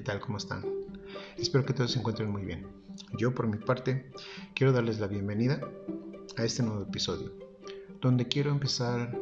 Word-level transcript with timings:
¿qué 0.00 0.04
tal? 0.04 0.20
¿Cómo 0.20 0.38
están? 0.38 0.64
Espero 1.36 1.66
que 1.66 1.74
todos 1.74 1.92
se 1.92 1.98
encuentren 1.98 2.30
muy 2.30 2.42
bien. 2.42 2.66
Yo, 3.18 3.34
por 3.34 3.46
mi 3.46 3.58
parte, 3.58 4.10
quiero 4.54 4.72
darles 4.72 4.98
la 4.98 5.06
bienvenida 5.08 5.60
a 6.38 6.44
este 6.44 6.62
nuevo 6.62 6.84
episodio, 6.84 7.34
donde 8.00 8.26
quiero 8.26 8.50
empezar 8.50 9.14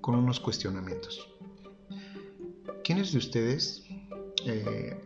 con 0.00 0.14
unos 0.14 0.38
cuestionamientos. 0.38 1.28
¿Quiénes 2.84 3.10
de 3.10 3.18
ustedes 3.18 3.82
eh, 4.46 4.96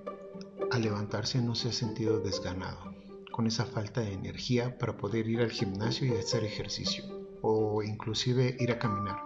al 0.70 0.82
levantarse 0.82 1.40
no 1.40 1.54
se 1.54 1.70
ha 1.70 1.72
sentido 1.72 2.20
desganado, 2.20 2.94
con 3.32 3.46
esa 3.46 3.64
falta 3.64 4.02
de 4.02 4.12
energía 4.12 4.76
para 4.76 4.98
poder 4.98 5.26
ir 5.26 5.40
al 5.40 5.50
gimnasio 5.50 6.06
y 6.06 6.18
hacer 6.18 6.44
ejercicio, 6.44 7.02
o 7.40 7.82
inclusive 7.82 8.58
ir 8.60 8.72
a 8.72 8.78
caminar? 8.78 9.22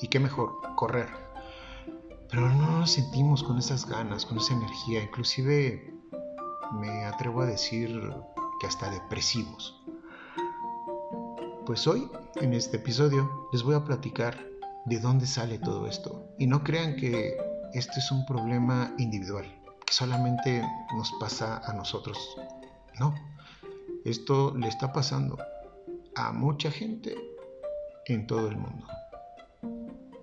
Y 0.00 0.06
qué 0.06 0.20
mejor, 0.20 0.52
correr 0.76 1.29
pero 2.30 2.48
no 2.48 2.78
nos 2.78 2.92
sentimos 2.92 3.42
con 3.42 3.58
esas 3.58 3.86
ganas, 3.86 4.24
con 4.24 4.38
esa 4.38 4.54
energía, 4.54 5.02
inclusive 5.02 5.92
me 6.72 7.04
atrevo 7.04 7.42
a 7.42 7.46
decir 7.46 8.12
que 8.60 8.66
hasta 8.66 8.90
depresivos. 8.90 9.82
Pues 11.66 11.86
hoy, 11.86 12.08
en 12.36 12.54
este 12.54 12.76
episodio, 12.76 13.48
les 13.52 13.62
voy 13.62 13.74
a 13.74 13.84
platicar 13.84 14.38
de 14.86 15.00
dónde 15.00 15.26
sale 15.26 15.58
todo 15.58 15.86
esto. 15.86 16.24
Y 16.38 16.46
no 16.46 16.62
crean 16.62 16.96
que 16.96 17.36
este 17.74 17.98
es 17.98 18.10
un 18.12 18.24
problema 18.26 18.94
individual, 18.98 19.44
que 19.84 19.92
solamente 19.92 20.62
nos 20.96 21.12
pasa 21.18 21.60
a 21.64 21.72
nosotros. 21.72 22.16
No, 22.98 23.14
esto 24.04 24.54
le 24.56 24.68
está 24.68 24.92
pasando 24.92 25.36
a 26.14 26.32
mucha 26.32 26.70
gente 26.70 27.16
en 28.06 28.26
todo 28.26 28.48
el 28.48 28.56
mundo. 28.56 28.86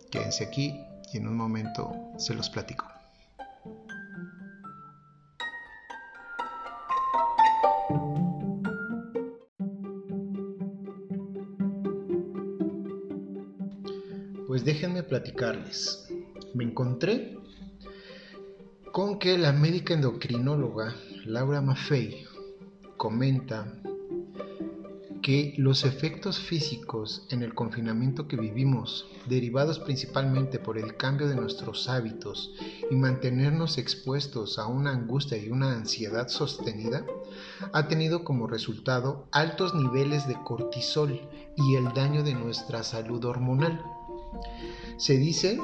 Quédense 0.09 0.45
aquí 0.45 0.86
y 1.13 1.17
en 1.17 1.27
un 1.27 1.35
momento 1.35 1.91
se 2.17 2.33
los 2.33 2.49
platico. 2.49 2.85
Pues 14.47 14.65
déjenme 14.65 15.03
platicarles. 15.03 16.07
Me 16.53 16.63
encontré 16.63 17.37
con 18.91 19.19
que 19.19 19.37
la 19.37 19.53
médica 19.53 19.93
endocrinóloga 19.93 20.95
Laura 21.25 21.61
Maffei 21.61 22.25
comenta 22.97 23.79
que 25.27 25.53
los 25.57 25.83
efectos 25.83 26.39
físicos 26.39 27.27
en 27.31 27.43
el 27.43 27.53
confinamiento 27.53 28.29
que 28.29 28.37
vivimos, 28.37 29.09
derivados 29.25 29.77
principalmente 29.77 30.57
por 30.57 30.77
el 30.77 30.95
cambio 30.95 31.27
de 31.27 31.35
nuestros 31.35 31.89
hábitos 31.89 32.53
y 32.89 32.95
mantenernos 32.95 33.77
expuestos 33.77 34.57
a 34.57 34.67
una 34.67 34.91
angustia 34.91 35.37
y 35.37 35.49
una 35.49 35.73
ansiedad 35.73 36.29
sostenida, 36.29 37.05
ha 37.73 37.89
tenido 37.89 38.23
como 38.23 38.47
resultado 38.47 39.27
altos 39.33 39.75
niveles 39.75 40.29
de 40.29 40.41
cortisol 40.45 41.19
y 41.57 41.75
el 41.75 41.93
daño 41.93 42.23
de 42.23 42.33
nuestra 42.33 42.81
salud 42.83 43.25
hormonal. 43.25 43.83
Se 44.95 45.17
dice 45.17 45.59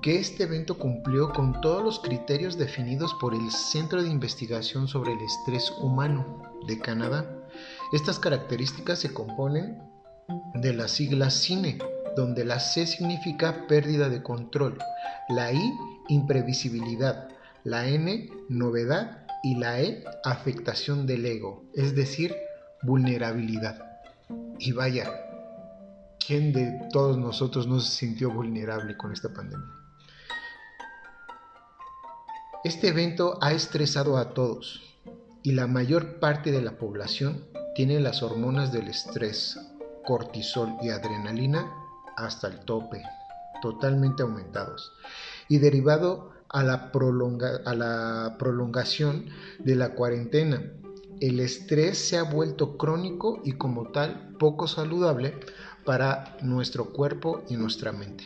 que 0.00 0.18
este 0.18 0.44
evento 0.44 0.78
cumplió 0.78 1.34
con 1.34 1.60
todos 1.60 1.84
los 1.84 2.00
criterios 2.00 2.56
definidos 2.56 3.12
por 3.20 3.34
el 3.34 3.50
Centro 3.50 4.02
de 4.02 4.08
Investigación 4.08 4.88
sobre 4.88 5.12
el 5.12 5.20
Estrés 5.20 5.70
Humano 5.78 6.24
de 6.66 6.78
Canadá 6.78 7.41
estas 7.92 8.18
características 8.18 8.98
se 8.98 9.12
componen 9.12 9.78
de 10.54 10.72
la 10.72 10.88
sigla 10.88 11.30
CINE, 11.30 11.78
donde 12.16 12.44
la 12.44 12.58
C 12.58 12.86
significa 12.86 13.66
pérdida 13.66 14.08
de 14.08 14.22
control, 14.22 14.78
la 15.28 15.52
I 15.52 15.72
imprevisibilidad, 16.08 17.28
la 17.64 17.86
N 17.86 18.30
novedad 18.48 19.26
y 19.42 19.56
la 19.56 19.80
E 19.80 20.04
afectación 20.24 21.06
del 21.06 21.26
ego, 21.26 21.64
es 21.74 21.94
decir, 21.94 22.34
vulnerabilidad. 22.82 24.00
Y 24.58 24.72
vaya, 24.72 25.10
¿quién 26.24 26.52
de 26.54 26.88
todos 26.92 27.18
nosotros 27.18 27.66
no 27.66 27.78
se 27.80 27.90
sintió 27.90 28.30
vulnerable 28.30 28.96
con 28.96 29.12
esta 29.12 29.32
pandemia? 29.32 29.68
Este 32.64 32.88
evento 32.88 33.38
ha 33.42 33.52
estresado 33.52 34.16
a 34.16 34.32
todos 34.32 34.80
y 35.42 35.52
la 35.52 35.66
mayor 35.66 36.20
parte 36.20 36.52
de 36.52 36.62
la 36.62 36.78
población 36.78 37.51
tiene 37.74 38.00
las 38.00 38.22
hormonas 38.22 38.72
del 38.72 38.88
estrés, 38.88 39.58
cortisol 40.04 40.76
y 40.82 40.90
adrenalina 40.90 41.70
hasta 42.16 42.48
el 42.48 42.60
tope, 42.60 43.02
totalmente 43.60 44.22
aumentados. 44.22 44.92
Y 45.48 45.58
derivado 45.58 46.30
a 46.48 46.62
la, 46.62 46.90
a 47.64 47.74
la 47.74 48.36
prolongación 48.38 49.26
de 49.58 49.76
la 49.76 49.94
cuarentena, 49.94 50.62
el 51.20 51.40
estrés 51.40 51.98
se 51.98 52.18
ha 52.18 52.24
vuelto 52.24 52.76
crónico 52.76 53.40
y 53.44 53.52
como 53.52 53.92
tal 53.92 54.34
poco 54.38 54.66
saludable 54.66 55.38
para 55.84 56.36
nuestro 56.42 56.92
cuerpo 56.92 57.42
y 57.48 57.56
nuestra 57.56 57.92
mente. 57.92 58.24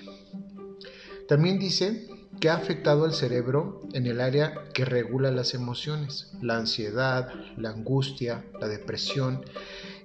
También 1.28 1.58
dice 1.58 2.08
que 2.40 2.50
ha 2.50 2.54
afectado 2.54 3.04
al 3.04 3.14
cerebro 3.14 3.80
en 3.92 4.06
el 4.06 4.20
área 4.20 4.64
que 4.74 4.84
regula 4.84 5.30
las 5.30 5.54
emociones, 5.54 6.32
la 6.42 6.56
ansiedad, 6.56 7.28
la 7.56 7.70
angustia, 7.70 8.44
la 8.60 8.68
depresión 8.68 9.44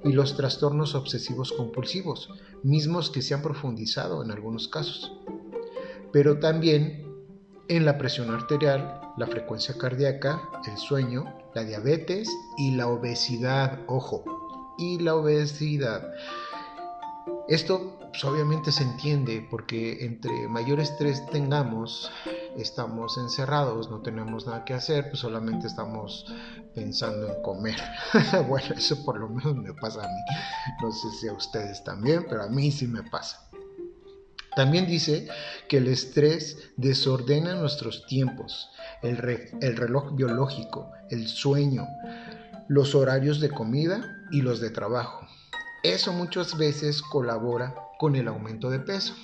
y 0.03 0.14
los 0.14 0.38
trastornos 0.38 0.96
obsesivos 0.96 1.52
compulsivos, 1.52 2.30
mismos 2.64 3.09
que 3.09 3.22
se 3.22 3.34
han 3.34 3.41
profundizado 3.41 4.24
en 4.24 4.31
algunos 4.31 4.68
casos. 4.68 5.12
Pero 6.12 6.40
también 6.40 7.06
en 7.68 7.86
la 7.86 7.97
presión 7.97 8.31
arterial, 8.31 9.02
la 9.18 9.28
frecuencia 9.28 9.78
cardíaca, 9.78 10.41
el 10.70 10.78
sueño, 10.78 11.25
la 11.53 11.64
diabetes 11.64 12.30
y 12.58 12.72
la 12.75 12.88
obesidad, 12.88 13.80
ojo, 13.88 14.24
y 14.78 15.00
la 15.00 15.16
obesidad. 15.16 16.12
Esto 17.47 17.97
pues, 18.12 18.24
obviamente 18.25 18.72
se 18.72 18.84
entiende 18.84 19.46
porque 19.50 20.06
entre 20.06 20.47
mayor 20.47 20.79
estrés 20.79 21.25
tengamos, 21.28 22.12
estamos 22.57 23.18
encerrados, 23.18 23.90
no 23.90 24.02
tenemos 24.02 24.46
nada 24.46 24.66
que 24.66 24.74
hacer, 24.74 25.09
pues 25.09 25.19
solamente 25.19 25.68
estamos 25.68 26.25
pensando 26.75 27.28
en 27.28 27.41
comer. 27.41 27.78
bueno, 28.47 28.75
eso 28.75 29.03
por 29.06 29.18
lo 29.18 29.29
menos 29.29 29.56
me 29.56 29.74
pasa 29.74 30.03
a 30.03 30.07
mí. 30.07 30.22
No 30.81 30.91
sé 30.91 31.09
si 31.19 31.28
a 31.28 31.34
ustedes 31.34 31.84
también, 31.84 32.25
pero 32.29 32.44
a 32.44 32.47
mí 32.47 32.72
sí 32.72 32.88
me 32.88 33.03
pasa. 33.03 33.50
También 34.56 34.85
dice 34.85 35.29
que 35.69 35.78
el 35.78 35.88
estrés 35.88 36.58
desordena 36.75 37.56
nuestros 37.56 38.06
tiempos, 38.06 38.69
el, 39.02 39.18
el 39.62 39.78
reloj 39.78 40.13
biológico, 40.13 40.91
el 41.09 41.29
sueño, 41.29 41.88
los 42.68 42.94
horarios 42.94 43.40
de 43.40 43.50
comida 43.50 44.18
y 44.31 44.41
los 44.41 44.59
de 44.59 44.69
trabajo. 44.69 45.25
Eso 45.84 46.14
muchas 46.14 46.58
veces 46.58 47.02
colabora 47.02 47.75
con 47.97 48.16
el 48.16 48.28
aumento 48.28 48.69
de 48.69 48.80
peso. 48.80 49.16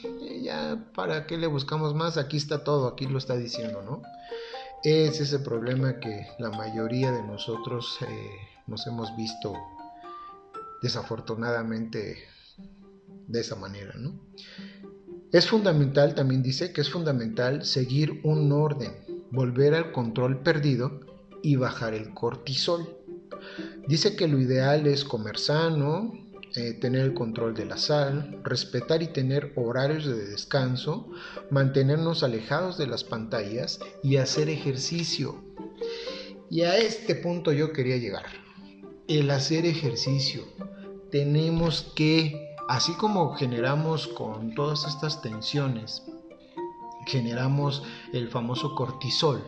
ya, 0.41 0.91
¿para 0.95 1.28
qué 1.28 1.38
le 1.38 1.47
buscamos 1.47 1.94
más? 1.94 2.18
Aquí 2.18 2.38
está 2.38 2.63
todo, 2.63 2.88
aquí 2.88 3.06
lo 3.06 3.19
está 3.19 3.35
diciendo, 3.35 3.84
¿no? 3.84 4.01
Es 4.84 5.19
ese 5.19 5.40
problema 5.40 6.00
que 6.00 6.28
la 6.40 6.50
mayoría 6.50 7.12
de 7.12 7.23
nosotros 7.23 7.97
eh, 8.01 8.29
nos 8.66 8.88
hemos 8.88 9.16
visto 9.16 9.53
desafortunadamente 10.81 12.17
de 13.28 13.40
esa 13.40 13.56
manera, 13.56 13.94
¿no? 13.96 14.13
Es 15.31 15.47
fundamental, 15.47 16.16
también 16.16 16.41
dice 16.41 16.72
que 16.72 16.81
es 16.81 16.90
fundamental 16.90 17.66
seguir 17.66 18.22
un 18.23 18.51
orden, 18.51 18.94
volver 19.31 19.75
al 19.75 19.91
control 19.91 20.41
perdido 20.41 21.01
y 21.44 21.56
bajar 21.56 21.94
el 21.94 22.13
cortisol. 22.13 22.97
Dice 23.88 24.16
que 24.16 24.28
lo 24.28 24.40
ideal 24.40 24.88
es 24.88 25.03
comer 25.03 25.38
sano, 25.38 26.13
eh, 26.57 26.73
tener 26.73 27.01
el 27.01 27.13
control 27.13 27.53
de 27.53 27.66
la 27.66 27.78
sal, 27.78 28.41
respetar 28.44 29.03
y 29.03 29.09
tener 29.09 29.53
horarios 29.56 30.08
de 30.08 30.26
descanso, 30.26 31.08
mantenernos 31.52 32.23
alejados 32.23 32.79
de 32.79 32.87
las 32.87 33.03
pantallas 33.03 33.79
y 34.02 34.17
hacer 34.17 34.49
ejercicio. 34.49 35.35
Y 36.49 36.64
a 36.64 36.76
este 36.78 37.14
punto 37.14 37.52
yo 37.52 37.73
quería 37.73 37.97
llegar. 37.97 38.26
El 39.08 39.29
hacer 39.29 39.67
ejercicio. 39.67 40.46
Tenemos 41.11 41.93
que, 41.96 42.55
así 42.67 42.93
como 42.93 43.35
generamos 43.35 44.08
con 44.08 44.55
todas 44.55 44.87
estas 44.87 45.22
tensiones, 45.22 46.08
generamos 47.05 47.84
el 48.14 48.29
famoso 48.29 48.73
cortisol, 48.73 49.43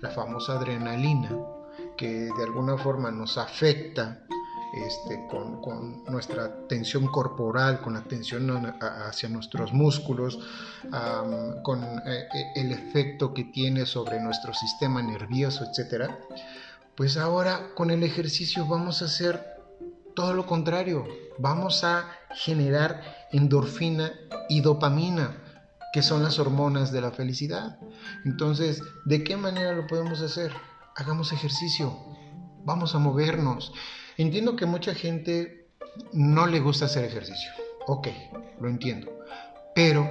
la 0.00 0.10
famosa 0.10 0.60
adrenalina, 0.60 1.36
que 1.96 2.08
de 2.08 2.44
alguna 2.44 2.78
forma 2.78 3.10
nos 3.10 3.36
afecta 3.36 4.28
este, 4.72 5.26
con, 5.28 6.04
nuestra 6.04 6.66
tensión 6.68 7.06
corporal, 7.08 7.80
con 7.80 7.94
la 7.94 8.02
tensión 8.02 8.74
hacia 8.80 9.28
nuestros 9.28 9.72
músculos, 9.72 10.38
con 11.62 11.82
eh, 11.82 12.28
eh, 12.34 12.44
el 12.56 12.72
efecto 12.72 13.34
que 13.34 13.44
tiene 13.44 13.86
sobre 13.86 14.20
nuestro 14.20 14.54
sistema 14.54 15.02
nervioso, 15.02 15.64
etc. 15.64 16.10
Pues 16.94 17.16
ahora 17.16 17.74
con 17.74 17.90
el 17.90 18.02
ejercicio 18.02 18.66
vamos 18.66 19.02
a 19.02 19.06
hacer 19.06 19.44
todo 20.14 20.34
lo 20.34 20.46
contrario, 20.46 21.06
vamos 21.38 21.84
a 21.84 22.08
generar 22.34 23.02
endorfina 23.32 24.12
y 24.48 24.60
dopamina. 24.60 25.36
que 25.92 26.02
son 26.02 26.22
las 26.22 26.38
hormonas 26.38 26.92
de 26.92 27.00
la 27.00 27.10
felicidad. 27.10 27.76
Entonces, 28.24 28.80
¿de 29.06 29.24
qué 29.24 29.36
manera 29.36 29.72
lo 29.72 29.88
podemos 29.88 30.20
hacer? 30.20 30.52
Hagamos 30.94 31.32
ejercicio, 31.32 31.98
vamos 32.64 32.94
a 32.94 33.00
movernos. 33.00 33.72
Entiendo 34.20 34.54
que 34.54 34.66
mucha 34.66 34.94
gente 34.94 35.66
no 36.12 36.46
le 36.46 36.60
gusta 36.60 36.84
hacer 36.84 37.06
ejercicio. 37.06 37.50
Ok, 37.86 38.08
lo 38.60 38.68
entiendo. 38.68 39.10
Pero 39.74 40.06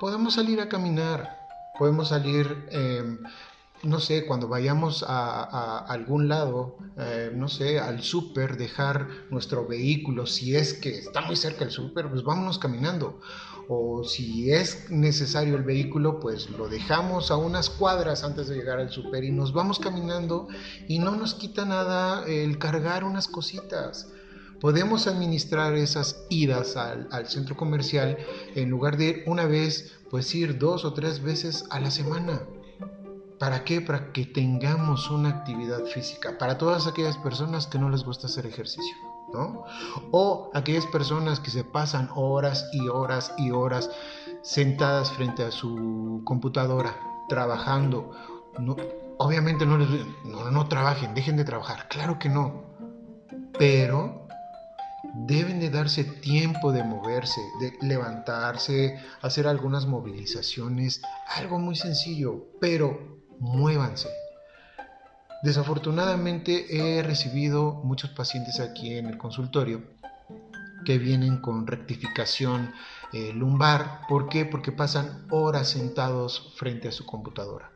podemos 0.00 0.34
salir 0.34 0.60
a 0.60 0.68
caminar, 0.68 1.46
podemos 1.78 2.08
salir 2.08 2.66
em, 2.72 3.20
no 3.84 4.00
sé, 4.00 4.26
cuando 4.26 4.48
vayamos 4.48 5.04
a, 5.06 5.78
algún 5.78 6.28
lado, 6.28 6.76
eh, 6.96 7.30
no 7.34 7.48
sé, 7.48 7.78
al 7.78 8.02
súper, 8.02 8.56
dejar 8.56 9.08
nuestro 9.30 9.66
vehículo, 9.66 10.26
si 10.26 10.56
es 10.56 10.74
que 10.74 10.98
está 10.98 11.20
muy 11.22 11.36
cerca 11.36 11.64
el 11.64 11.70
súper, 11.70 12.08
pues 12.08 12.22
vámonos 12.22 12.58
caminando. 12.58 13.20
O 13.68 14.04
si 14.04 14.52
es 14.52 14.90
necesario 14.90 15.56
el 15.56 15.62
vehículo, 15.62 16.20
pues 16.20 16.50
lo 16.50 16.68
dejamos 16.68 17.30
a 17.30 17.36
unas 17.36 17.70
cuadras 17.70 18.22
antes 18.22 18.48
de 18.48 18.56
llegar 18.56 18.78
al 18.78 18.90
súper 18.90 19.24
y 19.24 19.30
nos 19.30 19.54
vamos 19.54 19.78
caminando 19.78 20.48
y 20.86 20.98
no 20.98 21.12
nos 21.12 21.34
quita 21.34 21.64
nada 21.64 22.26
el 22.26 22.58
cargar 22.58 23.04
unas 23.04 23.26
cositas. 23.26 24.08
Podemos 24.60 25.06
administrar 25.06 25.74
esas 25.74 26.24
idas 26.28 26.76
al, 26.76 27.08
al 27.10 27.26
centro 27.28 27.56
comercial 27.56 28.18
en 28.54 28.68
lugar 28.68 28.98
de 28.98 29.04
ir 29.04 29.24
una 29.26 29.46
vez, 29.46 29.94
pues 30.10 30.34
ir 30.34 30.58
dos 30.58 30.84
o 30.84 30.92
tres 30.92 31.22
veces 31.22 31.64
a 31.70 31.80
la 31.80 31.90
semana. 31.90 32.42
¿Para 33.44 33.62
qué? 33.62 33.82
Para 33.82 34.10
que 34.10 34.24
tengamos 34.24 35.10
una 35.10 35.28
actividad 35.28 35.84
física. 35.84 36.38
Para 36.38 36.56
todas 36.56 36.86
aquellas 36.86 37.18
personas 37.18 37.66
que 37.66 37.78
no 37.78 37.90
les 37.90 38.02
gusta 38.02 38.26
hacer 38.26 38.46
ejercicio, 38.46 38.96
¿no? 39.34 39.64
O 40.12 40.50
aquellas 40.54 40.86
personas 40.86 41.40
que 41.40 41.50
se 41.50 41.62
pasan 41.62 42.08
horas 42.14 42.70
y 42.72 42.88
horas 42.88 43.34
y 43.36 43.50
horas 43.50 43.90
sentadas 44.40 45.12
frente 45.12 45.42
a 45.42 45.50
su 45.50 46.22
computadora, 46.24 46.96
trabajando. 47.28 48.12
Obviamente 49.18 49.66
no 49.66 49.76
les 49.76 49.90
no, 50.24 50.50
no 50.50 50.66
trabajen, 50.66 51.14
dejen 51.14 51.36
de 51.36 51.44
trabajar. 51.44 51.86
Claro 51.88 52.18
que 52.18 52.30
no. 52.30 52.62
Pero 53.58 54.26
deben 55.12 55.60
de 55.60 55.68
darse 55.68 56.04
tiempo 56.04 56.72
de 56.72 56.82
moverse, 56.82 57.42
de 57.60 57.76
levantarse, 57.86 58.98
hacer 59.20 59.46
algunas 59.46 59.84
movilizaciones, 59.84 61.02
algo 61.36 61.58
muy 61.58 61.76
sencillo, 61.76 62.46
pero 62.58 63.22
muévanse. 63.38 64.08
Desafortunadamente 65.42 66.66
he 66.70 67.02
recibido 67.02 67.74
muchos 67.84 68.10
pacientes 68.10 68.60
aquí 68.60 68.96
en 68.96 69.06
el 69.06 69.18
consultorio 69.18 69.82
que 70.84 70.98
vienen 70.98 71.38
con 71.38 71.66
rectificación 71.66 72.72
eh, 73.12 73.32
lumbar. 73.34 74.02
¿Por 74.08 74.28
qué? 74.28 74.44
Porque 74.44 74.72
pasan 74.72 75.26
horas 75.30 75.68
sentados 75.68 76.54
frente 76.56 76.88
a 76.88 76.92
su 76.92 77.04
computadora. 77.04 77.70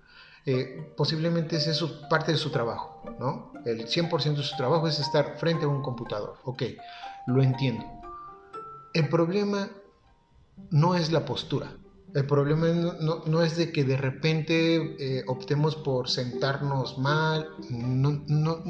Eh, 0.47 0.95
posiblemente 0.97 1.57
ese 1.57 1.73
es 1.73 1.83
parte 2.09 2.33
de 2.33 2.39
su 2.39 2.51
trabajo, 2.51 3.03
¿no? 3.19 3.53
El 3.67 3.87
100% 3.87 4.37
de 4.37 4.43
su 4.43 4.57
trabajo 4.57 4.89
es 4.89 4.99
estar 4.99 5.37
frente 5.39 5.67
a 5.67 5.69
un 5.69 5.83
computador. 5.83 6.39
Ok, 6.45 6.63
lo 7.27 7.43
entiendo. 7.43 7.85
El 8.95 9.09
problema 9.09 9.69
no 10.71 10.95
es 10.95 11.13
la 11.13 11.27
postura. 11.27 11.71
El 12.15 12.27
problema 12.27 12.69
no, 13.27 13.43
es 13.43 13.57
de 13.57 13.71
que 13.71 13.85
de 13.85 13.97
repente 13.97 14.77
eh, 14.99 15.25
optemos 15.27 15.77
por 15.77 16.09
sentarnos 16.09 16.99
mal, 16.99 17.49
no, 17.69 18.23
no, 18.27 18.63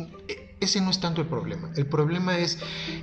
ese 0.61 0.81
no 0.81 0.91
es 0.91 1.01
tanto 1.01 1.21
el 1.21 1.29
problema. 1.29 1.71
El 1.77 1.87
problema 1.87 2.39
es 2.39 2.59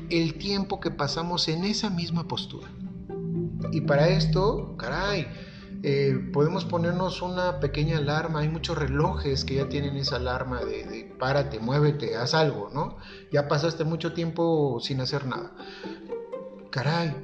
el 0.09 0.35
tiempo 0.35 0.79
que 0.79 0.91
pasamos 0.91 1.47
en 1.47 1.63
esa 1.63 1.89
misma 1.89 2.27
postura. 2.27 2.67
Y 3.71 3.81
para 3.81 4.09
esto, 4.09 4.75
caray, 4.77 5.27
eh, 5.83 6.29
podemos 6.33 6.65
ponernos 6.65 7.21
una 7.21 7.59
pequeña 7.59 7.97
alarma. 7.97 8.41
Hay 8.41 8.49
muchos 8.49 8.77
relojes 8.77 9.45
que 9.45 9.55
ya 9.55 9.69
tienen 9.69 9.95
esa 9.95 10.17
alarma 10.17 10.63
de, 10.65 10.83
de, 10.83 11.15
párate, 11.17 11.59
muévete, 11.59 12.17
haz 12.17 12.33
algo, 12.33 12.69
¿no? 12.73 12.97
Ya 13.31 13.47
pasaste 13.47 13.83
mucho 13.85 14.13
tiempo 14.13 14.79
sin 14.81 14.99
hacer 14.99 15.25
nada. 15.25 15.55
Caray, 16.71 17.15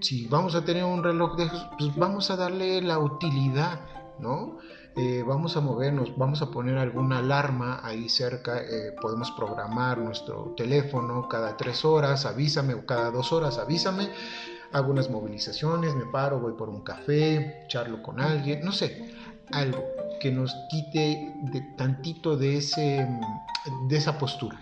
si 0.00 0.26
vamos 0.26 0.54
a 0.54 0.64
tener 0.64 0.84
un 0.84 1.02
reloj 1.02 1.36
de 1.36 1.50
pues 1.78 1.94
vamos 1.96 2.30
a 2.30 2.36
darle 2.36 2.80
la 2.82 2.98
utilidad, 2.98 3.80
¿no? 4.18 4.58
Eh, 4.96 5.22
vamos 5.24 5.56
a 5.56 5.60
movernos, 5.60 6.16
vamos 6.16 6.42
a 6.42 6.50
poner 6.50 6.76
alguna 6.76 7.18
alarma 7.18 7.80
ahí 7.84 8.08
cerca, 8.08 8.60
eh, 8.60 8.92
podemos 9.00 9.30
programar 9.30 9.98
nuestro 9.98 10.54
teléfono 10.56 11.28
cada 11.28 11.56
tres 11.56 11.84
horas, 11.84 12.26
avísame, 12.26 12.74
o 12.74 12.84
cada 12.84 13.12
dos 13.12 13.32
horas, 13.32 13.58
avísame, 13.58 14.10
hago 14.72 14.90
unas 14.90 15.08
movilizaciones, 15.08 15.94
me 15.94 16.04
paro, 16.06 16.40
voy 16.40 16.54
por 16.54 16.68
un 16.68 16.82
café, 16.82 17.64
charlo 17.68 18.02
con 18.02 18.20
alguien, 18.20 18.64
no 18.64 18.72
sé, 18.72 19.14
algo 19.52 19.84
que 20.20 20.32
nos 20.32 20.52
quite 20.68 21.32
de 21.52 21.60
tantito 21.76 22.36
de, 22.36 22.56
ese, 22.56 23.06
de 23.88 23.96
esa 23.96 24.18
postura. 24.18 24.58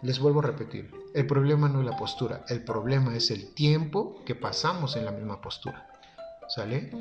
Les 0.00 0.18
vuelvo 0.18 0.40
a 0.40 0.44
repetir, 0.44 0.90
el 1.18 1.26
problema 1.26 1.68
no 1.68 1.80
es 1.80 1.86
la 1.86 1.96
postura, 1.96 2.44
el 2.48 2.62
problema 2.62 3.16
es 3.16 3.32
el 3.32 3.52
tiempo 3.52 4.22
que 4.24 4.36
pasamos 4.36 4.94
en 4.94 5.04
la 5.04 5.10
misma 5.10 5.40
postura. 5.40 5.84
¿Sale? 6.48 6.92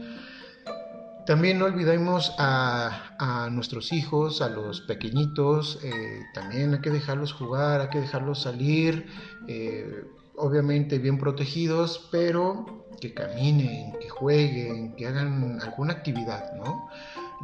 También 1.27 1.59
no 1.59 1.65
olvidemos 1.65 2.33
a, 2.39 3.49
nuestros 3.51 3.93
hijos, 3.93 4.41
a 4.41 4.49
los 4.49 4.81
pequeñitos, 4.81 5.79
eh, 5.83 6.21
también 6.33 6.73
hay 6.73 6.81
que 6.81 6.89
dejarlos 6.89 7.31
jugar, 7.31 7.81
hay 7.81 7.89
que 7.89 8.01
dejarlos 8.01 8.41
salir, 8.41 9.05
eh, 9.47 10.05
obviamente 10.35 10.97
bien 10.97 11.19
protegidos, 11.19 12.07
pero 12.11 12.87
que 12.99 13.13
caminen, 13.13 13.93
que 13.99 14.09
jueguen, 14.09 14.95
que 14.95 15.05
hagan 15.05 15.59
alguna 15.61 15.93
actividad, 15.93 16.53
¿no? 16.53 16.89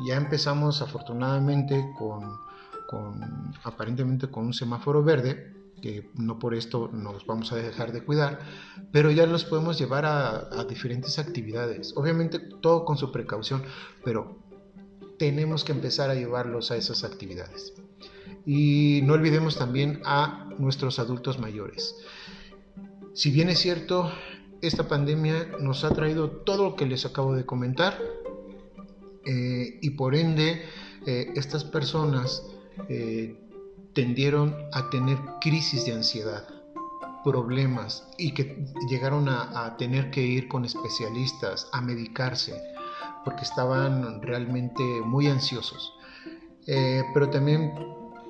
Ya 0.07 0.15
empezamos 0.15 0.81
afortunadamente 0.81 1.93
con, 1.99 2.37
con 2.87 3.53
aparentemente 3.63 4.27
con 4.31 4.47
un 4.47 4.53
semáforo 4.53 5.03
verde, 5.03 5.62
que 5.83 6.09
no 6.15 6.39
por 6.39 6.56
esto 6.56 6.89
nos 6.94 7.25
vamos 7.25 7.51
a 7.51 7.57
dejar 7.57 7.91
de 7.91 8.06
cuidar, 8.06 8.39
pero 8.94 9.12
ya 9.12 9.25
los 9.25 9.44
podemos 9.44 9.77
llevar 9.77 10.06
a, 10.06 10.63
diferentes 10.63 11.19
actividades. 11.19 11.91
Obviamente 11.97 12.39
todo 12.39 12.85
con 12.85 12.95
su 12.95 13.12
precaución, 13.12 13.63
pero 14.01 14.38
tenemos 15.19 15.65
que 15.65 15.74
empezar 15.74 16.09
a 16.09 16.15
llevarlos 16.15 16.71
a 16.71 16.77
esas 16.77 17.03
actividades. 17.03 17.74
Y 18.45 19.01
no 19.03 19.12
olvidemos 19.12 19.57
también 19.57 20.01
a 20.06 20.47
nuestros 20.57 21.00
adultos 21.00 21.38
mayores. 21.38 21.97
Si 23.13 23.29
bien 23.31 23.50
es 23.50 23.59
cierto, 23.59 24.09
esta 24.62 24.88
pandemia 24.88 25.50
nos 25.59 25.83
ha 25.83 25.89
traído 25.89 26.29
todo 26.29 26.63
lo 26.63 26.75
que 26.77 26.86
les 26.86 27.06
acabo 27.06 27.36
de 27.36 27.45
comentar 27.45 28.00
eh, 29.25 29.79
y 29.81 29.89
por 29.89 30.15
ende 30.15 30.63
eh, 31.05 31.34
estas 31.36 31.65
personas 31.65 32.41
eh, 32.88 33.42
tendieron 33.93 34.55
a 34.71 34.89
tener 34.89 35.17
crisis 35.39 35.85
de 35.85 35.93
ansiedad, 35.93 36.43
problemas 37.23 38.07
y 38.17 38.33
que 38.33 38.65
llegaron 38.89 39.29
a, 39.29 39.75
tener 39.77 40.12
que 40.12 40.21
ir 40.21 40.47
con 40.47 40.65
especialistas 40.65 41.69
a 41.71 41.81
medicarse 41.81 42.62
porque 43.23 43.43
estaban 43.43 44.21
realmente 44.21 44.83
muy 44.83 45.27
ansiosos. 45.27 45.93
Eh, 46.67 47.03
pero 47.13 47.29
también 47.29 47.73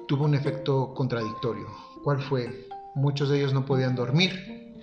tuvo 0.08 0.26
un 0.26 0.36
efecto 0.36 0.94
contradictorio. 0.94 1.68
¿Cuál 2.04 2.22
fue? 2.22 2.68
Muchos 2.96 3.30
de 3.30 3.38
ellos 3.38 3.54
no 3.54 3.66
podían 3.66 3.96
dormir. 3.96 4.74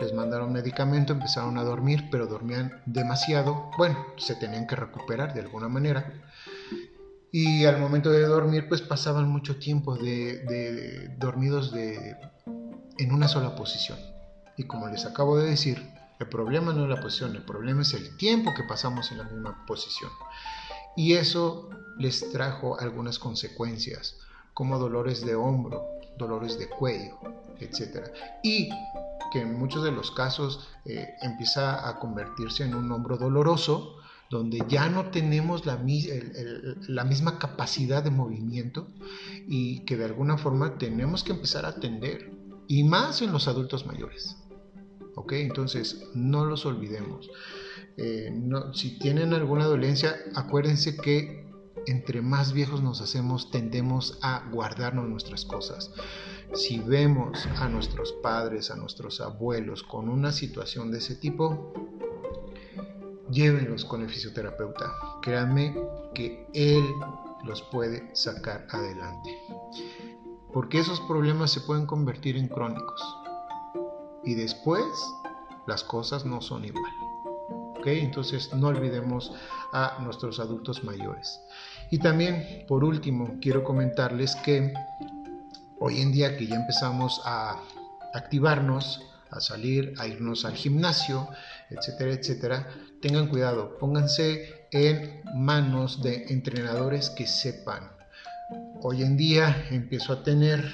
Les 0.00 0.14
mandaron 0.14 0.52
medicamento, 0.52 1.12
empezaron 1.12 1.58
a 1.58 1.64
dormir, 1.64 2.08
pero 2.10 2.26
dormían 2.26 2.80
demasiado. 2.86 3.70
Bueno, 3.76 3.98
se 4.16 4.36
tenían 4.36 4.66
que 4.66 4.76
recuperar 4.76 5.34
de 5.34 5.40
alguna 5.40 5.68
manera 5.68 6.12
y 7.32 7.64
al 7.66 7.78
momento 7.78 8.10
de 8.10 8.22
dormir 8.22 8.68
pues 8.68 8.82
pasaban 8.82 9.28
mucho 9.28 9.58
tiempo 9.58 9.96
de, 9.96 11.14
dormidos 11.18 11.72
de, 11.72 12.16
en 12.98 13.12
una 13.12 13.28
sola 13.28 13.54
posición. 13.54 13.98
Y 14.56 14.64
como 14.64 14.88
les 14.88 15.04
acabo 15.04 15.36
de 15.36 15.50
decir, 15.50 15.92
el 16.18 16.28
problema 16.28 16.72
no 16.72 16.84
es 16.84 16.90
la 16.90 17.00
posición, 17.00 17.36
el 17.36 17.44
problema 17.44 17.82
es 17.82 17.94
el 17.94 18.16
tiempo 18.16 18.54
que 18.54 18.64
pasamos 18.64 19.12
en 19.12 19.18
la 19.18 19.24
misma 19.24 19.64
posición. 19.66 20.10
Y 20.96 21.12
eso 21.12 21.68
les 21.98 22.32
trajo 22.32 22.78
algunas 22.80 23.18
consecuencias, 23.18 24.16
como 24.54 24.78
dolores 24.78 25.24
de 25.24 25.36
hombro, 25.36 25.86
dolores 26.16 26.58
de 26.58 26.68
cuello, 26.68 27.18
etc. 27.60 28.10
Y 28.42 28.70
que 29.32 29.42
en 29.42 29.58
muchos 29.58 29.84
de 29.84 29.92
los 29.92 30.10
casos 30.10 30.68
eh, 30.84 31.14
empieza 31.22 31.88
a 31.88 31.98
convertirse 31.98 32.64
en 32.64 32.74
un 32.74 32.90
hombro 32.90 33.16
doloroso 33.16 33.96
donde 34.30 34.62
ya 34.68 34.88
no 34.88 35.10
tenemos 35.10 35.64
la, 35.64 35.76
misma 35.78 37.38
capacidad 37.38 38.02
de 38.02 38.10
movimiento 38.10 38.88
y 39.46 39.84
que 39.84 39.96
de 39.96 40.04
alguna 40.04 40.36
forma 40.36 40.76
tenemos 40.76 41.24
que 41.24 41.32
empezar 41.32 41.64
a 41.64 41.68
atender, 41.68 42.30
y 42.66 42.84
más 42.84 43.22
en 43.22 43.32
los 43.32 43.48
adultos 43.48 43.86
mayores. 43.86 44.36
¿Ok? 45.14 45.32
Entonces, 45.32 46.04
no 46.14 46.44
los 46.44 46.66
olvidemos. 46.66 47.30
Eh, 47.96 48.30
si 48.74 48.98
tienen 48.98 49.32
alguna 49.32 49.64
dolencia, 49.64 50.16
acuérdense 50.34 50.96
que 50.96 51.48
entre 51.86 52.20
más 52.20 52.52
viejos 52.52 52.82
nos 52.82 53.00
hacemos, 53.00 53.50
tendemos 53.50 54.18
a 54.22 54.48
guardarnos 54.52 55.08
nuestras 55.08 55.44
cosas. 55.44 55.90
Si 56.52 56.78
vemos 56.80 57.46
a 57.56 57.68
nuestros 57.68 58.12
padres, 58.12 58.70
a 58.70 58.76
nuestros 58.76 59.20
abuelos 59.20 59.82
con 59.82 60.08
una 60.08 60.32
situación 60.32 60.90
de 60.90 60.98
ese 60.98 61.14
tipo, 61.14 61.72
llévenlos 63.30 63.84
con 63.84 64.02
el 64.02 64.08
fisioterapeuta. 64.08 64.92
Créanme 65.22 65.74
que 66.14 66.46
él 66.54 66.84
los 67.44 67.62
puede 67.62 68.14
sacar 68.14 68.66
adelante. 68.70 69.38
Porque 70.52 70.78
esos 70.78 71.00
problemas 71.02 71.50
se 71.50 71.60
pueden 71.60 71.86
convertir 71.86 72.36
en 72.36 72.48
crónicos. 72.48 73.02
Y 74.24 74.34
después 74.34 74.84
las 75.66 75.84
cosas 75.84 76.24
no 76.24 76.40
son 76.40 76.64
igual. 76.64 76.92
¿Ok? 77.78 77.86
Entonces 77.86 78.52
no 78.54 78.68
olvidemos 78.68 79.32
a 79.72 79.98
nuestros 80.02 80.40
adultos 80.40 80.82
mayores. 80.84 81.40
Y 81.90 81.98
también, 81.98 82.64
por 82.66 82.84
último, 82.84 83.36
quiero 83.40 83.64
comentarles 83.64 84.34
que 84.36 84.72
hoy 85.78 86.00
en 86.00 86.12
día 86.12 86.36
que 86.36 86.46
ya 86.46 86.56
empezamos 86.56 87.20
a 87.24 87.62
activarnos, 88.14 89.02
a 89.30 89.40
salir, 89.40 89.94
a 89.98 90.06
irnos 90.06 90.44
al 90.44 90.54
gimnasio, 90.54 91.28
etcétera, 91.70 92.12
etcétera, 92.12 92.68
tengan 93.00 93.28
cuidado, 93.28 93.78
pónganse 93.78 94.66
en 94.70 95.22
manos 95.34 96.02
de 96.02 96.26
entrenadores 96.28 97.10
que 97.10 97.26
sepan. 97.26 97.90
Hoy 98.82 99.02
en 99.02 99.16
día 99.16 99.66
empiezo 99.70 100.12
a 100.12 100.22
tener, 100.22 100.64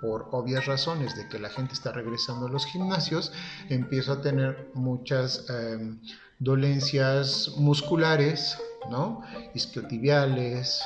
por 0.00 0.28
obvias 0.32 0.66
razones 0.66 1.16
de 1.16 1.28
que 1.28 1.38
la 1.38 1.50
gente 1.50 1.74
está 1.74 1.92
regresando 1.92 2.46
a 2.46 2.50
los 2.50 2.66
gimnasios, 2.66 3.32
empiezo 3.68 4.12
a 4.12 4.20
tener 4.20 4.70
muchas 4.74 5.46
em, 5.48 6.00
dolencias 6.38 7.54
musculares, 7.56 8.58
¿no? 8.90 9.22
Isquiotibiales, 9.54 10.82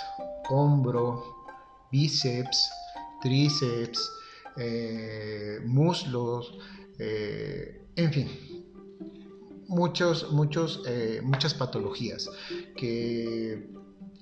hombro, 0.49 1.25
bíceps, 1.91 2.71
tríceps, 3.23 4.11
eh, 4.57 5.61
muslos, 5.65 6.59
eh, 6.99 7.89
en 7.97 8.13
fin, 8.13 8.48
muchos, 9.69 10.33
muchos, 10.33 10.83
eh, 10.87 11.21
muchas 11.23 11.55
patologías 11.55 12.29
que 12.77 13.71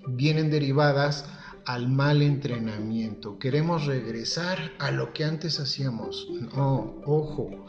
vienen 0.08 0.50
derivadas 0.50 1.24
al 1.64 1.88
mal 1.88 2.22
entrenamiento. 2.22 3.38
Queremos 3.38 3.86
regresar 3.86 4.72
a 4.78 4.90
lo 4.90 5.12
que 5.12 5.24
antes 5.24 5.58
hacíamos. 5.58 6.28
No, 6.54 7.00
ojo, 7.04 7.66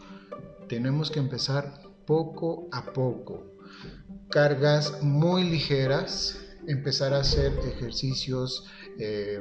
tenemos 0.68 1.10
que 1.10 1.20
empezar 1.20 1.82
poco 2.06 2.68
a 2.72 2.86
poco. 2.94 3.44
Cargas 4.30 5.02
muy 5.02 5.44
ligeras, 5.44 6.40
empezar 6.68 7.14
a 7.14 7.22
hacer 7.22 7.54
ejercicios 7.66 8.66
eh, 9.00 9.40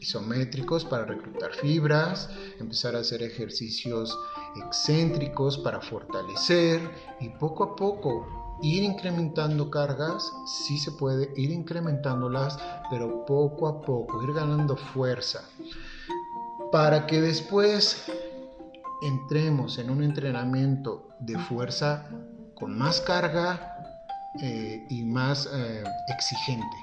isométricos 0.00 0.84
para 0.84 1.04
reclutar 1.04 1.52
fibras, 1.54 2.30
empezar 2.58 2.96
a 2.96 3.00
hacer 3.00 3.22
ejercicios 3.22 4.18
excéntricos 4.56 5.58
para 5.58 5.80
fortalecer 5.80 6.80
y 7.20 7.28
poco 7.30 7.64
a 7.64 7.76
poco 7.76 8.58
ir 8.62 8.82
incrementando 8.82 9.70
cargas, 9.70 10.32
sí 10.46 10.78
se 10.78 10.92
puede 10.92 11.32
ir 11.36 11.50
incrementándolas, 11.50 12.58
pero 12.90 13.24
poco 13.24 13.68
a 13.68 13.82
poco, 13.82 14.22
ir 14.22 14.32
ganando 14.32 14.76
fuerza, 14.76 15.42
para 16.72 17.06
que 17.06 17.20
después 17.20 18.04
entremos 19.02 19.78
en 19.78 19.90
un 19.90 20.02
entrenamiento 20.02 21.08
de 21.20 21.38
fuerza 21.38 22.08
con 22.54 22.76
más 22.76 23.00
carga 23.00 23.76
eh, 24.42 24.84
y 24.90 25.04
más 25.04 25.48
eh, 25.52 25.84
exigente. 26.08 26.76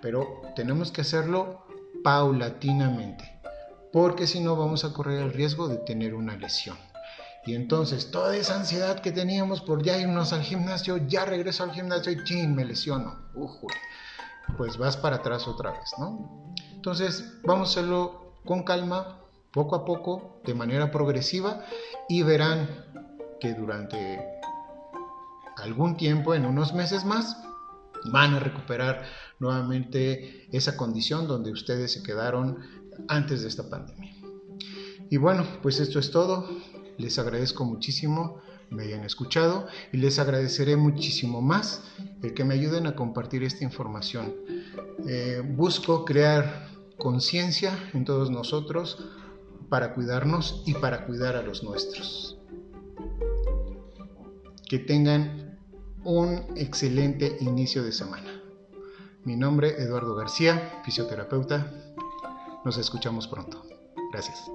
Pero 0.00 0.42
tenemos 0.54 0.92
que 0.92 1.02
hacerlo 1.02 1.64
paulatinamente, 2.02 3.40
porque 3.92 4.26
si 4.26 4.40
no 4.40 4.56
vamos 4.56 4.84
a 4.84 4.92
correr 4.92 5.22
el 5.22 5.32
riesgo 5.32 5.68
de 5.68 5.76
tener 5.76 6.14
una 6.14 6.36
lesión. 6.36 6.76
Y 7.44 7.54
entonces 7.54 8.10
toda 8.10 8.36
esa 8.36 8.56
ansiedad 8.56 9.00
que 9.00 9.10
teníamos 9.10 9.62
por 9.62 9.82
ya 9.82 9.98
irnos 9.98 10.32
al 10.32 10.42
gimnasio, 10.42 10.98
ya 11.08 11.24
regreso 11.24 11.64
al 11.64 11.72
gimnasio 11.72 12.12
y 12.12 12.22
¡chin! 12.24 12.54
me 12.54 12.64
lesiono. 12.64 13.18
pues 14.56 14.76
vas 14.76 14.96
para 14.96 15.16
atrás 15.16 15.48
otra 15.48 15.72
vez, 15.72 15.92
¿no? 15.98 16.54
Entonces 16.72 17.34
vamos 17.42 17.68
a 17.68 17.72
hacerlo 17.72 18.34
con 18.44 18.62
calma, 18.62 19.18
poco 19.52 19.74
a 19.74 19.84
poco, 19.84 20.40
de 20.44 20.54
manera 20.54 20.90
progresiva 20.90 21.64
y 22.08 22.22
verán 22.22 22.68
que 23.40 23.54
durante 23.54 24.24
algún 25.56 25.96
tiempo, 25.96 26.34
en 26.34 26.46
unos 26.46 26.72
meses 26.74 27.04
más, 27.04 27.36
van 28.10 28.34
a 28.34 28.40
recuperar 28.40 29.04
nuevamente 29.38 30.48
esa 30.52 30.76
condición 30.76 31.26
donde 31.26 31.52
ustedes 31.52 31.92
se 31.92 32.02
quedaron 32.02 32.58
antes 33.08 33.42
de 33.42 33.48
esta 33.48 33.68
pandemia. 33.68 34.14
Y 35.10 35.16
bueno, 35.16 35.46
pues 35.62 35.80
esto 35.80 35.98
es 35.98 36.10
todo. 36.10 36.48
Les 36.98 37.18
agradezco 37.18 37.64
muchísimo 37.64 38.40
me 38.72 38.84
hayan 38.84 39.04
escuchado 39.04 39.66
y 39.92 39.98
les 39.98 40.18
agradeceré 40.18 40.76
muchísimo 40.76 41.40
más 41.40 41.82
el 42.22 42.34
que 42.34 42.44
me 42.44 42.54
ayuden 42.54 42.86
a 42.86 42.96
compartir 42.96 43.42
esta 43.44 43.64
información. 43.64 44.34
Eh, 45.06 45.42
busco 45.44 46.04
crear 46.04 46.68
conciencia 46.98 47.78
en 47.92 48.04
todos 48.04 48.30
nosotros 48.30 49.04
para 49.68 49.94
cuidarnos 49.94 50.62
y 50.66 50.74
para 50.74 51.06
cuidar 51.06 51.36
a 51.36 51.42
los 51.42 51.62
nuestros. 51.62 52.38
Que 54.68 54.78
tengan 54.78 55.41
un 56.04 56.44
excelente 56.56 57.36
inicio 57.40 57.82
de 57.82 57.92
semana. 57.92 58.40
Mi 59.24 59.36
nombre 59.36 59.68
es 59.68 59.78
Eduardo 59.80 60.14
García, 60.14 60.80
fisioterapeuta. 60.84 61.72
Nos 62.64 62.76
escuchamos 62.76 63.28
pronto. 63.28 63.64
Gracias. 64.12 64.50